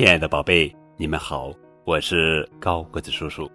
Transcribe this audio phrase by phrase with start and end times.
[0.00, 1.52] 亲爱的宝贝，你们好，
[1.84, 3.46] 我是高个子叔叔。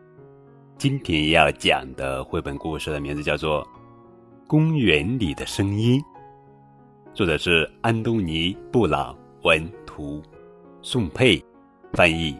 [0.78, 3.64] 今天要讲的绘本故事的名字叫做
[4.46, 6.00] 《公园里的声音》，
[7.16, 10.21] 作者是安东尼·布朗文图，
[10.84, 11.44] 宋佩
[11.94, 12.38] 翻译。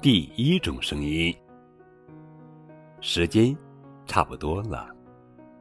[0.00, 1.36] 第一种声音，
[3.02, 3.54] 时间
[4.06, 4.88] 差不多了，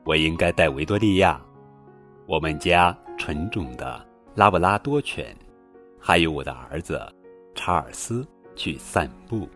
[0.05, 1.37] 我应该带维多利亚，
[2.25, 4.08] 我们家纯种的。
[4.39, 5.35] 拉布拉多犬，
[5.99, 6.97] 还有我的儿子
[7.53, 8.25] 查尔斯
[8.55, 9.49] 去散步。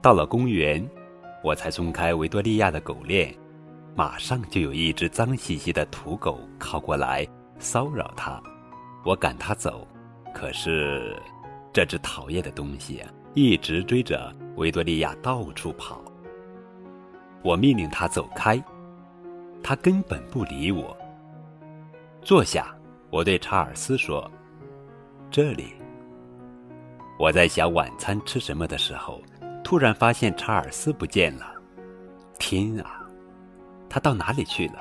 [0.00, 0.88] 到了公园，
[1.42, 3.34] 我才松开维多利亚的狗链，
[3.96, 7.26] 马上就有一只脏兮兮的土狗靠过来
[7.58, 8.40] 骚扰它。
[9.04, 9.84] 我赶它走，
[10.32, 11.20] 可是
[11.72, 13.02] 这只讨厌的东西
[13.34, 16.00] 一直追着维多利亚到处跑。
[17.42, 18.62] 我命令它走开，
[19.60, 20.96] 它根本不理我。
[22.22, 22.72] 坐下。
[23.12, 24.28] 我对查尔斯说
[25.30, 25.74] ：“这里。”
[27.20, 29.20] 我在想晚餐吃什么的时候，
[29.62, 31.52] 突然发现查尔斯不见了。
[32.38, 33.06] 天啊，
[33.86, 34.76] 他到哪里去了？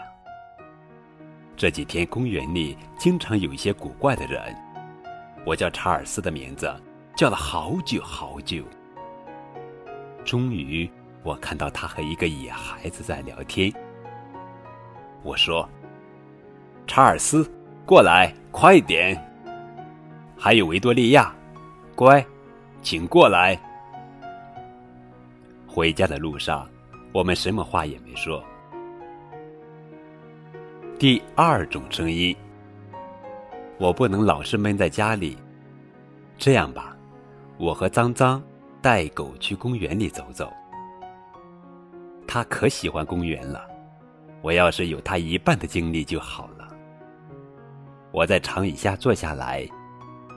[1.58, 4.42] 这几天公园里经常有一些古怪的人。
[5.46, 6.74] 我叫查尔斯的名字，
[7.18, 8.64] 叫了好久好久。
[10.24, 10.90] 终于，
[11.22, 13.70] 我看到他和一个野孩子在聊天。
[15.22, 15.68] 我说
[16.88, 17.46] ：“查尔斯。”
[17.86, 19.20] 过来，快点！
[20.38, 21.34] 还有维多利亚，
[21.96, 22.26] 乖，
[22.82, 23.60] 请过来。
[25.68, 26.68] 回家的路上，
[27.12, 28.44] 我们什么话也没说。
[30.98, 32.36] 第二种声音，
[33.78, 35.38] 我不能老是闷在家里。
[36.38, 36.96] 这样吧，
[37.58, 38.42] 我和脏脏
[38.82, 40.52] 带狗去公园里走走。
[42.28, 43.68] 他可喜欢公园了，
[44.42, 46.71] 我要是有他一半的精力就好了。
[48.12, 49.66] 我在长椅下坐下来，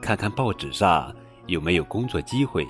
[0.01, 1.13] 看看报纸上
[1.47, 2.65] 有没有工作机会。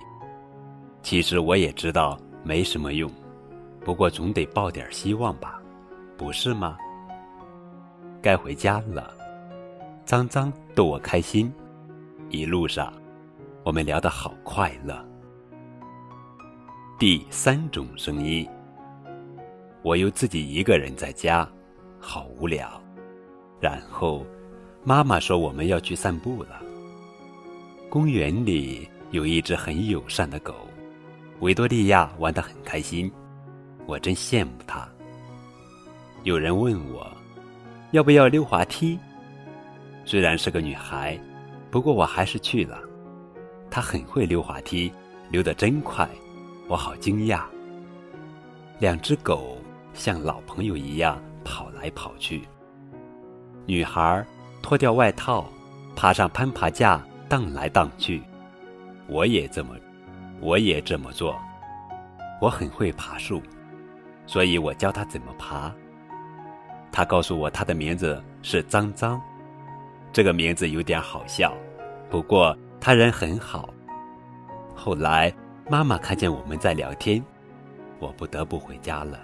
[1.04, 3.12] 其实我也知道没什么用，
[3.82, 5.62] 不过总得抱点希望吧，
[6.18, 6.76] 不是吗？
[8.20, 9.14] 该回家了，
[10.06, 11.54] 脏脏逗我开心，
[12.30, 12.92] 一路上
[13.64, 15.06] 我们聊得好快乐。
[16.98, 18.50] 第三种声音，
[19.84, 21.48] 我又自己一个人在家，
[22.00, 22.68] 好无聊，
[23.62, 24.26] 然后。
[24.88, 26.62] 妈妈说：“我们要去散步了。
[27.90, 30.54] 公园里有一只很友善的狗，
[31.40, 33.12] 维多利亚玩得很开心，
[33.88, 34.88] 我真羡慕它。
[36.22, 37.12] 有人问我，
[37.94, 39.00] 要不要溜滑梯？
[40.06, 41.20] 虽然是个女孩，
[41.72, 42.80] 不过我还是去了。
[43.72, 44.92] 她很会溜滑梯，
[45.32, 46.08] 溜得真快，
[46.68, 47.42] 我好惊讶。
[48.78, 49.58] 两只狗
[49.96, 52.44] 像老朋友一样跑来跑去，
[53.66, 54.24] 女孩。”
[54.66, 55.46] 脱掉外套，
[55.96, 57.00] 爬上攀爬架，
[57.30, 58.24] 荡来荡去。
[59.06, 59.76] 我也这么，
[60.42, 61.36] 我也这么做。
[62.42, 63.40] 我很会爬树，
[64.26, 65.72] 所以我教他怎么爬。
[66.92, 69.22] 他告诉我他的名字是脏脏，
[70.12, 71.56] 这个名字有点好笑，
[72.10, 73.70] 不过他人很好。
[74.74, 75.32] 后来
[75.70, 77.24] 妈妈看见我们在聊天，
[78.00, 79.20] 我不得不回家了。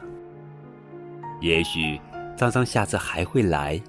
[1.39, 1.99] 也许
[2.37, 3.81] 脏脏下次还会来。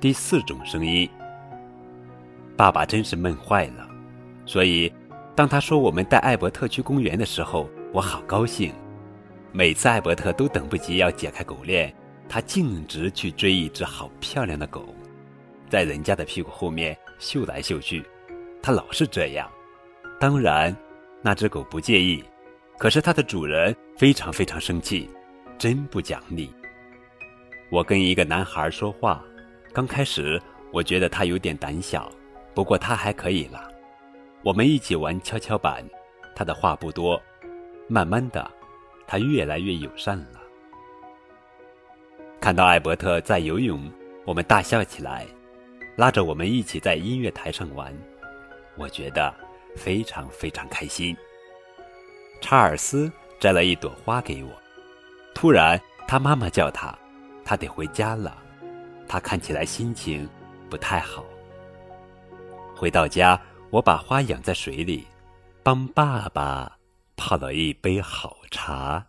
[0.00, 1.10] 第四种声音，
[2.56, 3.88] 爸爸真是闷坏了，
[4.46, 4.92] 所以
[5.34, 8.72] 当他说我们带艾伯特去公园的时候，我好高兴。
[9.50, 11.92] 每次艾伯特都等不及要解开狗链，
[12.28, 14.94] 他径直去追一只好漂亮的狗，
[15.68, 18.04] 在人家的屁股后面嗅来嗅去，
[18.62, 19.50] 他老是这样。
[20.20, 20.76] 当然，
[21.22, 22.22] 那只狗不介意，
[22.78, 25.10] 可是它的主人非常非常生气，
[25.58, 26.54] 真不讲理。
[27.68, 29.20] 我跟一个男孩说话。
[29.78, 32.10] 刚开始，我觉得他有点胆小，
[32.52, 33.70] 不过他还可以了。
[34.42, 35.88] 我们一起玩跷跷板，
[36.34, 37.22] 他的话不多。
[37.86, 38.50] 慢慢的，
[39.06, 40.40] 他越来越友善了。
[42.40, 43.88] 看到艾伯特在游泳，
[44.24, 45.24] 我们大笑起来，
[45.94, 47.96] 拉着我们一起在音乐台上玩，
[48.76, 49.32] 我觉得
[49.76, 51.16] 非常非常开心。
[52.40, 53.08] 查尔斯
[53.38, 54.50] 摘了一朵花给我，
[55.36, 56.92] 突然他妈妈叫他，
[57.44, 58.42] 他得回家了。
[59.08, 60.28] 他看起来心情
[60.68, 61.24] 不太好。
[62.76, 63.40] 回到家，
[63.70, 65.06] 我把花养在水里，
[65.62, 66.78] 帮爸爸
[67.16, 69.04] 泡了一杯好茶。